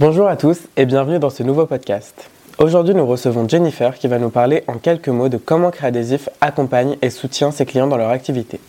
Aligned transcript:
Bonjour 0.00 0.28
à 0.28 0.36
tous 0.38 0.60
et 0.78 0.86
bienvenue 0.86 1.18
dans 1.18 1.28
ce 1.28 1.42
nouveau 1.42 1.66
podcast. 1.66 2.30
Aujourd'hui, 2.56 2.94
nous 2.94 3.04
recevons 3.04 3.46
Jennifer 3.46 3.98
qui 3.98 4.08
va 4.08 4.18
nous 4.18 4.30
parler 4.30 4.64
en 4.66 4.78
quelques 4.78 5.10
mots 5.10 5.28
de 5.28 5.36
comment 5.36 5.70
Créadésif 5.70 6.30
accompagne 6.40 6.96
et 7.02 7.10
soutient 7.10 7.50
ses 7.50 7.66
clients 7.66 7.86
dans 7.86 7.98
leur 7.98 8.08
activité. 8.08 8.60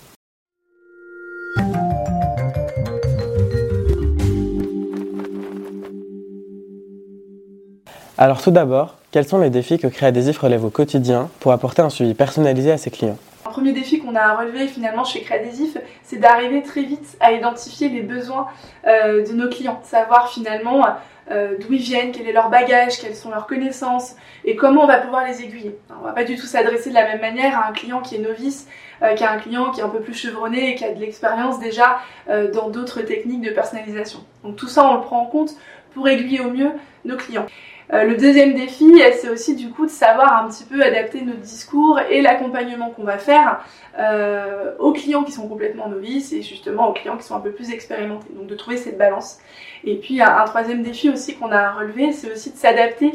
Alors 8.18 8.42
tout 8.42 8.52
d'abord, 8.52 8.98
quels 9.12 9.26
sont 9.26 9.40
les 9.40 9.50
défis 9.50 9.78
que 9.78 9.88
Créadésif 9.88 10.38
relève 10.38 10.66
au 10.66 10.70
quotidien 10.70 11.30
pour 11.40 11.54
apporter 11.54 11.82
un 11.82 11.90
suivi 11.90 12.14
personnalisé 12.14 12.74
à 12.74 12.78
ses 12.78 12.92
clients? 12.92 13.18
Premier 13.52 13.74
défi 13.74 14.00
qu'on 14.00 14.16
a 14.16 14.36
relevé 14.36 14.68
finalement 14.68 15.04
chez 15.04 15.22
Créadésif, 15.22 15.78
c'est 16.04 16.18
d'arriver 16.18 16.64
très 16.64 16.82
vite 16.82 17.18
à 17.20 17.32
identifier 17.32 17.90
les 17.90 18.02
besoins 18.02 18.48
euh, 18.88 19.26
de 19.26 19.34
nos 19.34 19.50
clients, 19.50 19.80
savoir 19.84 20.30
finalement 20.30 20.86
euh, 21.30 21.56
d'où 21.60 21.74
ils 21.74 21.82
viennent, 21.82 22.12
quel 22.12 22.28
est 22.28 22.34
leur 22.34 22.50
bagage, 22.50 23.00
quelles 23.00 23.16
sont 23.16 23.30
leurs 23.30 23.46
connaissances 23.46 24.16
et 24.44 24.56
comment 24.56 24.84
on 24.84 24.88
va 24.88 24.98
pouvoir 24.98 25.26
les 25.28 25.44
aiguiller. 25.44 25.78
on 25.90 26.04
va 26.04 26.14
pas 26.14 26.24
du 26.24 26.36
tout 26.36 26.48
s'adresser 26.48 26.90
de 26.90 26.96
la 26.96 27.06
même 27.08 27.22
manière 27.22 27.60
à 27.60 27.68
un 27.70 27.74
client 27.74 28.02
qui 28.02 28.16
est 28.16 28.20
novice 28.20 28.68
euh, 29.04 29.16
qu'à 29.16 29.32
un 29.32 29.38
client 29.38 29.72
qui 29.72 29.82
est 29.82 29.84
un 29.84 29.90
peu 29.90 30.00
plus 30.00 30.16
chevronné 30.16 30.72
et 30.72 30.76
qui 30.76 30.84
a 30.84 30.94
de 30.94 31.00
l'expérience 31.00 31.60
déjà 31.60 32.00
dans 32.54 32.70
d'autres 32.70 33.02
techniques 33.02 33.42
de 33.42 33.52
personnalisation. 33.52 34.20
Donc 34.44 34.56
tout 34.56 34.68
ça, 34.68 34.86
on 34.86 34.96
le 34.96 35.02
prend 35.02 35.22
en 35.22 35.26
compte 35.26 35.56
pour 35.94 36.08
aiguiller 36.08 36.42
au 36.42 36.50
mieux 36.50 36.72
nos 37.06 37.18
clients. 37.18 37.48
Euh, 37.94 38.04
le 38.04 38.16
deuxième 38.16 38.54
défi, 38.54 39.02
c'est 39.20 39.30
aussi 39.30 39.56
du 39.56 39.70
coup 39.70 39.86
de 39.86 39.92
savoir 39.92 40.42
un 40.42 40.48
petit 40.48 40.64
peu 40.64 40.82
adapter 40.82 41.22
notre 41.22 41.40
discours 41.40 42.00
et 42.10 42.22
l'accompagnement 42.22 42.90
qu'on 42.90 43.04
va 43.04 43.18
faire 43.18 43.66
euh, 44.00 44.74
aux 44.80 44.94
clients 44.94 45.24
qui 45.24 45.34
sont 45.34 45.50
complètement 45.50 45.90
novices 45.90 46.32
et 46.32 46.42
justement 46.42 46.90
aux 46.90 46.94
clients 46.94 47.18
qui 47.18 47.24
sont 47.24 47.36
un 47.36 47.42
peu 47.42 47.52
plus 47.52 47.72
expérimentés. 47.72 48.28
Donc 48.34 48.48
de 48.48 48.56
trouver 48.56 48.78
cette 48.78 48.98
balance. 48.98 49.40
Et 49.84 49.98
puis 49.98 50.22
un, 50.22 50.46
troisième 50.46 50.84
défi 50.84 51.10
aussi 51.10 51.36
qu'on 51.36 51.52
a 51.52 51.72
relevé, 51.72 52.14
c'est 52.14 52.32
aussi 52.32 52.52
de 52.52 52.58
s'adapter 52.58 53.12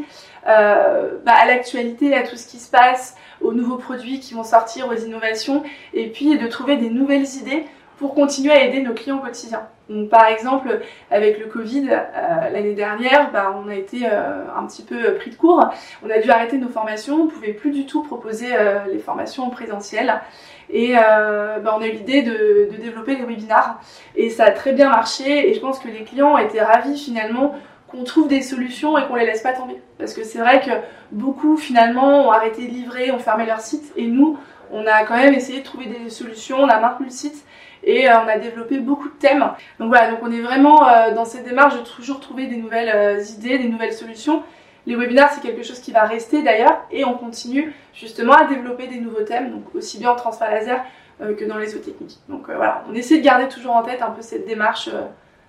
euh, 0.47 1.13
bah, 1.25 1.33
à 1.35 1.47
l'actualité, 1.47 2.15
à 2.15 2.23
tout 2.23 2.37
ce 2.37 2.47
qui 2.47 2.59
se 2.59 2.71
passe, 2.71 3.17
aux 3.41 3.55
nouveaux 3.55 3.79
produits 3.79 4.21
qui 4.21 4.35
vont 4.35 4.45
sortir, 4.45 4.89
aux 4.89 4.95
innovations, 4.95 5.63
et 5.95 6.09
puis 6.09 6.37
de 6.37 6.47
trouver 6.47 6.77
des 6.77 6.91
nouvelles 6.91 7.27
idées 7.41 7.65
pour 7.99 8.15
continuer 8.15 8.53
à 8.53 8.65
aider 8.65 8.81
nos 8.81 8.95
clients 8.95 9.19
au 9.19 9.21
quotidien. 9.21 9.63
Donc, 9.89 10.09
par 10.09 10.27
exemple, 10.27 10.81
avec 11.11 11.39
le 11.39 11.47
Covid, 11.47 11.89
euh, 11.91 12.51
l'année 12.51 12.75
dernière, 12.75 13.31
bah, 13.31 13.55
on 13.57 13.69
a 13.69 13.75
été 13.75 14.01
euh, 14.05 14.43
un 14.57 14.67
petit 14.67 14.83
peu 14.83 15.15
pris 15.15 15.31
de 15.31 15.37
court. 15.37 15.71
On 16.05 16.11
a 16.11 16.19
dû 16.19 16.31
arrêter 16.31 16.59
nos 16.59 16.69
formations, 16.69 17.23
on 17.23 17.25
ne 17.27 17.31
pouvait 17.31 17.53
plus 17.53 17.71
du 17.71 17.87
tout 17.87 18.03
proposer 18.03 18.49
euh, 18.53 18.81
les 18.93 18.99
formations 18.99 19.45
en 19.45 19.51
présentiel. 19.51 20.21
Et 20.69 20.95
bah, 20.95 21.77
on 21.79 21.81
a 21.81 21.87
eu 21.87 21.93
l'idée 21.93 22.23
de, 22.23 22.69
développer 22.81 23.15
des 23.15 23.23
webinars. 23.23 23.81
Et 24.17 24.31
ça 24.31 24.47
a 24.47 24.51
très 24.51 24.73
bien 24.73 24.91
marché. 24.91 25.49
Et 25.49 25.55
je 25.55 25.61
pense 25.61 25.79
que 25.79 25.87
les 25.87 26.03
clients 26.03 26.37
été 26.39 26.61
ravis 26.61 26.99
finalement 26.99 27.55
qu'on 27.87 28.03
trouve 28.03 28.27
des 28.27 28.43
solutions 28.43 28.99
et 28.99 29.07
qu'on 29.07 29.15
les 29.15 29.27
laisse 29.27 29.43
pas 29.43 29.53
tomber. 29.53 29.81
Parce 29.97 30.13
que 30.13 30.25
c'est 30.25 30.41
vrai 30.41 30.61
que 30.61 30.73
beaucoup 31.13 31.57
finalement 31.57 32.27
ont 32.27 32.33
arrêté 32.33 32.67
de 32.67 32.73
livrer, 32.73 33.13
ont 33.13 33.21
fermé 33.21 33.47
leur 33.47 33.61
site. 33.61 33.93
Et 33.95 34.09
nous, 34.09 34.41
on 34.73 34.85
a 34.87 35.05
quand 35.05 35.17
même 35.17 35.35
essayé 35.35 35.61
de 35.61 35.65
trouver 35.65 35.87
des 35.87 36.11
solutions, 36.11 36.59
on 36.59 36.69
a 36.69 36.81
maintenu 36.81 37.07
le 37.07 37.13
site 37.13 37.45
et 37.87 38.09
euh, 38.09 38.13
on 38.25 38.29
a 38.29 38.39
développé 38.39 38.79
beaucoup 38.79 39.09
de 39.09 39.15
thèmes. 39.15 39.45
Donc 39.79 39.89
voilà, 39.89 40.11
donc 40.11 40.19
on 40.23 40.31
est 40.31 40.41
vraiment 40.41 40.87
euh, 40.87 41.15
dans 41.15 41.25
cette 41.25 41.45
démarche 41.45 41.75
de 41.77 41.85
toujours 41.85 42.21
trouver 42.21 42.47
des 42.47 42.57
nouvelles 42.57 42.91
euh, 42.93 43.23
idées, 43.39 43.59
des 43.59 43.69
nouvelles 43.69 43.93
solutions. 43.93 44.43
Les 44.87 44.97
webinaires, 44.97 45.31
c'est 45.33 45.41
quelque 45.41 45.63
chose 45.63 45.81
qui 45.81 45.93
va 45.93 46.03
rester 46.03 46.43
d'ailleurs 46.43 46.85
et 46.91 47.05
on 47.05 47.15
continue 47.15 47.73
justement 47.95 48.35
à 48.35 48.45
développer 48.45 48.87
des 48.87 49.01
nouveaux 49.01 49.23
thèmes, 49.23 49.51
donc 49.51 49.75
aussi 49.75 49.99
bien 49.99 50.11
en 50.11 50.17
transfert 50.17 50.51
laser 50.51 50.81
que 51.19 51.45
dans 51.45 51.57
les 51.57 51.75
autres 51.75 51.87
techniques. 51.87 52.19
Donc 52.29 52.45
voilà, 52.47 52.85
on 52.89 52.95
essaie 52.95 53.19
de 53.19 53.25
garder 53.25 53.49
toujours 53.49 53.75
en 53.75 53.83
tête 53.83 54.03
un 54.03 54.11
peu 54.11 54.23
cette 54.23 54.47
démarche 54.47 54.91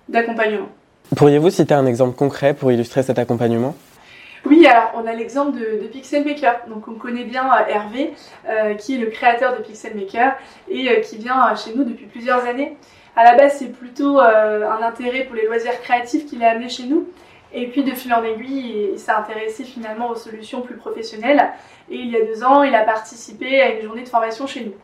d'accompagnement. 0.08 0.68
Pourriez-vous 1.14 1.50
citer 1.50 1.74
un 1.74 1.86
exemple 1.86 2.16
concret 2.16 2.52
pour 2.52 2.72
illustrer 2.72 3.04
cet 3.04 3.18
accompagnement? 3.18 3.76
Oui, 4.48 4.66
alors 4.66 4.92
on 4.94 5.06
a 5.06 5.12
l'exemple 5.12 5.58
de, 5.58 5.86
Pixel 5.86 6.24
Maker. 6.24 6.60
Donc 6.68 6.88
on 6.88 6.94
connaît 6.94 7.24
bien 7.24 7.46
euh, 7.46 7.66
Hervé, 7.68 8.14
euh, 8.48 8.74
qui 8.74 8.94
est 8.94 8.98
le 8.98 9.06
créateur 9.06 9.56
de 9.56 9.62
Pixel 9.62 9.94
Maker 9.94 10.36
et 10.68 10.88
euh, 10.88 11.00
qui 11.00 11.18
vient 11.18 11.54
chez 11.54 11.74
nous 11.74 11.84
depuis 11.84 12.06
plusieurs 12.06 12.44
années. 12.46 12.76
À 13.16 13.24
la 13.24 13.34
base, 13.34 13.58
c'est 13.58 13.72
plutôt 13.72 14.20
un 14.20 14.80
intérêt 14.80 15.24
pour 15.24 15.34
les 15.34 15.44
loisirs 15.46 15.80
créatifs 15.80 16.26
qu'il 16.26 16.42
a 16.44 16.50
amené 16.50 16.68
chez 16.68 16.84
nous. 16.84 17.08
Et 17.52 17.66
puis 17.66 17.82
de 17.82 17.90
fil 17.90 18.14
en 18.14 18.22
aiguille, 18.22 18.90
il 18.92 18.98
s'est 18.98 19.10
intéressé 19.10 19.64
finalement 19.64 20.10
aux 20.10 20.14
solutions 20.14 20.60
plus 20.60 20.76
professionnelles. 20.76 21.50
Et 21.90 21.96
il 21.96 22.10
y 22.10 22.16
a 22.16 22.24
deux 22.24 22.44
ans, 22.44 22.62
il 22.62 22.74
a 22.76 22.84
participé 22.84 23.60
à 23.60 23.74
une 23.74 23.82
journée 23.82 24.04
de 24.04 24.08
formation 24.08 24.46
chez 24.46 24.66
nous. 24.66 24.74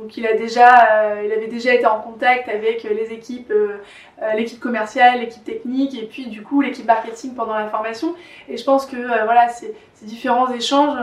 Donc 0.00 0.16
euh, 0.16 1.22
il 1.24 1.32
avait 1.32 1.48
déjà 1.48 1.74
été 1.74 1.86
en 1.86 2.00
contact 2.00 2.48
avec 2.48 2.84
euh, 2.84 2.94
les 2.94 3.12
équipes, 3.12 3.50
euh, 3.50 3.78
l'équipe 4.36 4.60
commerciale, 4.60 5.20
l'équipe 5.20 5.44
technique 5.44 5.94
et 6.00 6.06
puis 6.06 6.26
du 6.26 6.42
coup 6.42 6.60
l'équipe 6.60 6.86
marketing 6.86 7.34
pendant 7.34 7.54
la 7.54 7.66
formation. 7.68 8.14
Et 8.48 8.56
je 8.56 8.64
pense 8.64 8.86
que 8.86 8.96
voilà, 8.96 9.48
ces, 9.48 9.74
différents 10.02 10.52
échanges 10.52 10.96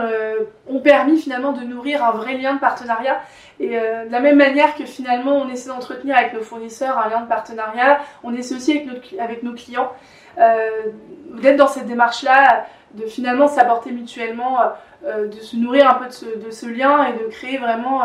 ont 0.68 0.80
permis 0.80 1.18
finalement 1.18 1.52
de 1.52 1.60
nourrir 1.60 2.02
un 2.02 2.12
vrai 2.12 2.38
lien 2.38 2.54
de 2.54 2.60
partenariat. 2.60 3.20
Et 3.60 3.68
de 3.68 4.10
la 4.10 4.20
même 4.20 4.36
manière 4.36 4.74
que 4.74 4.86
finalement 4.86 5.36
on 5.36 5.50
essaie 5.50 5.68
d'entretenir 5.68 6.16
avec 6.16 6.32
nos 6.32 6.40
fournisseurs 6.40 6.98
un 6.98 7.10
lien 7.10 7.20
de 7.20 7.28
partenariat, 7.28 8.00
on 8.24 8.34
essaie 8.34 8.54
aussi 8.54 8.88
avec 9.18 9.42
nos 9.42 9.52
clients 9.52 9.92
d'être 10.38 11.56
dans 11.56 11.68
cette 11.68 11.86
démarche-là, 11.86 12.66
de 12.96 13.06
finalement 13.06 13.48
s'apporter 13.48 13.92
mutuellement, 13.92 14.58
de 15.04 15.40
se 15.40 15.56
nourrir 15.56 15.88
un 15.88 15.94
peu 15.94 16.06
de 16.06 16.50
ce, 16.50 16.66
lien 16.66 17.06
et 17.06 17.12
de 17.12 17.28
créer 17.30 17.58
vraiment 17.58 18.02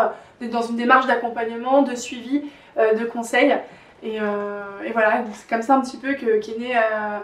dans 0.48 0.62
une 0.62 0.76
démarche 0.76 1.08
d'accompagnement, 1.08 1.82
de 1.82 1.96
suivi, 1.96 2.44
euh, 2.78 2.94
de 2.94 3.06
conseil. 3.06 3.56
Euh, 4.04 4.64
et, 4.86 4.92
voilà, 4.92 5.24
c'est 5.34 5.50
comme 5.50 5.62
ça 5.62 5.76
un 5.76 5.82
petit 5.82 5.98
peu 5.98 6.14
qu'est 6.14 6.58
née 6.58 6.76
euh, 6.76 7.20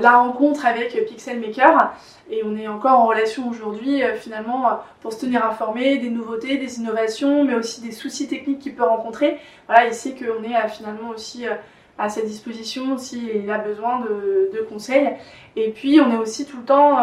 la 0.00 0.16
rencontre 0.16 0.64
avec 0.64 1.04
Pixel 1.06 1.40
Maker. 1.40 1.92
Et 2.30 2.42
on 2.44 2.56
est 2.56 2.68
encore 2.68 3.00
en 3.00 3.06
relation 3.06 3.48
aujourd'hui, 3.48 4.02
finalement, 4.18 4.80
pour 5.02 5.12
se 5.12 5.20
tenir 5.20 5.44
informé 5.44 5.98
des 5.98 6.08
nouveautés, 6.08 6.56
des 6.56 6.78
innovations, 6.78 7.44
mais 7.44 7.54
aussi 7.54 7.82
des 7.82 7.92
soucis 7.92 8.26
techniques 8.26 8.60
qu'il 8.60 8.74
peut 8.74 8.84
rencontrer. 8.84 9.38
Voilà, 9.66 9.86
il 9.86 9.92
sait 9.92 10.14
qu'on 10.14 10.42
est 10.42 10.68
finalement 10.68 11.10
aussi 11.10 11.44
à 11.98 12.08
sa 12.08 12.22
disposition 12.22 12.98
s'il 12.98 13.50
a 13.50 13.58
besoin 13.58 14.00
de, 14.00 14.66
conseils. 14.68 15.10
Et 15.56 15.70
puis, 15.70 16.00
on 16.00 16.12
est 16.12 16.16
aussi 16.16 16.46
tout 16.46 16.56
le 16.56 16.64
temps 16.64 16.98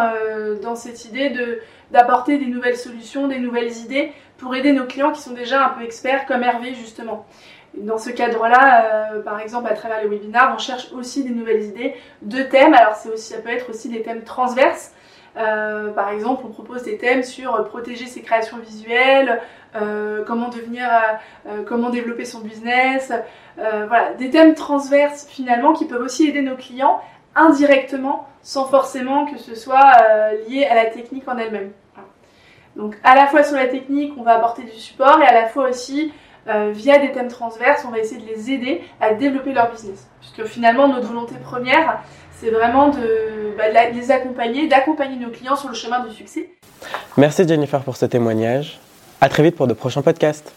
dans 0.62 0.76
cette 0.76 1.06
idée 1.06 1.30
de 1.30 1.60
d'apporter 1.92 2.38
des 2.38 2.48
nouvelles 2.48 2.78
solutions, 2.78 3.28
des 3.28 3.40
nouvelles 3.40 3.78
idées 3.78 4.14
pour 4.38 4.56
aider 4.56 4.72
nos 4.72 4.86
clients 4.86 5.12
qui 5.12 5.22
sont 5.22 5.34
déjà 5.34 5.66
un 5.66 5.70
peu 5.70 5.84
experts, 5.84 6.26
comme 6.26 6.42
Hervé 6.44 6.74
justement. 6.74 7.26
Dans 7.76 7.98
ce 7.98 8.10
cadre-là, 8.10 9.14
euh, 9.14 9.22
par 9.22 9.40
exemple, 9.40 9.70
à 9.72 9.76
travers 9.76 10.02
les 10.02 10.10
webinars, 10.10 10.54
on 10.54 10.58
cherche 10.58 10.92
aussi 10.92 11.24
des 11.24 11.30
nouvelles 11.30 11.64
idées 11.64 11.96
de 12.22 12.42
thèmes. 12.44 12.74
Alors, 12.74 12.96
c'est 12.96 13.10
aussi, 13.10 13.32
ça 13.34 13.40
peut 13.40 13.50
être 13.50 13.70
aussi 13.70 13.88
des 13.88 14.02
thèmes 14.02 14.24
transverses. 14.24 14.94
Euh, 15.38 15.92
par 15.92 16.10
exemple, 16.10 16.44
on 16.46 16.50
propose 16.50 16.84
des 16.84 16.98
thèmes 16.98 17.24
sur 17.24 17.64
protéger 17.66 18.06
ses 18.06 18.22
créations 18.22 18.58
visuelles, 18.58 19.42
euh, 19.76 20.24
comment 20.26 20.50
devenir, 20.50 20.88
comment 21.66 21.90
développer 21.90 22.26
son 22.26 22.40
business. 22.40 23.12
voilà, 23.58 24.14
des 24.18 24.30
thèmes 24.30 24.56
transverses 24.56 25.28
finalement 25.30 25.74
qui 25.74 25.86
peuvent 25.86 26.02
aussi 26.02 26.28
aider 26.28 26.42
nos 26.42 26.56
clients 26.56 27.02
indirectement, 27.36 28.28
sans 28.42 28.66
forcément 28.66 29.26
que 29.26 29.38
ce 29.38 29.56
soit 29.56 29.94
lié 30.50 30.66
à 30.66 30.76
la 30.76 30.86
technique 30.86 31.28
en 31.28 31.38
elle-même. 31.38 31.72
Donc 32.76 32.98
à 33.04 33.16
la 33.16 33.28
fois 33.28 33.44
sur 33.44 33.56
la 33.56 33.68
technique, 33.68 34.14
on 34.18 34.24
va 34.24 34.36
apporter 34.36 34.64
du 34.64 34.72
support 34.72 35.22
et 35.22 35.26
à 35.26 35.34
la 35.34 35.48
fois 35.48 35.70
aussi 35.70 36.12
euh, 36.48 36.72
via 36.74 36.98
des 36.98 37.12
thèmes 37.12 37.28
transverses, 37.28 37.86
on 37.88 37.92
va 37.92 38.00
essayer 38.00 38.20
de 38.20 38.28
les 38.28 38.52
aider 38.52 38.82
à 39.00 39.14
développer 39.14 39.54
leur 39.54 39.72
business. 39.72 40.10
Puisque 40.20 40.44
finalement, 40.46 40.88
notre 40.88 41.08
volonté 41.08 41.36
première, 41.36 42.02
c'est 42.32 42.50
vraiment 42.50 42.90
de, 42.90 43.41
bah, 43.62 43.92
de 43.92 43.96
les 43.98 44.12
accompagner, 44.12 44.68
d'accompagner 44.68 45.18
nos 45.18 45.30
clients 45.30 45.56
sur 45.56 45.70
le 45.70 45.76
chemin 45.76 46.06
du 46.06 46.14
succès. 46.16 46.50
Merci 47.18 47.48
Jennifer 47.48 47.82
pour 47.82 47.96
ce 47.96 48.06
témoignage. 48.06 48.80
À 49.20 49.30
très 49.30 49.44
vite 49.44 49.56
pour 49.56 49.68
de 49.68 49.74
prochains 49.74 50.02
podcasts. 50.02 50.52